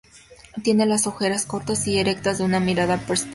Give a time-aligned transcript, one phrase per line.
[0.63, 3.29] Tiene las orejas cortas y erectas y una mirada perspicaz.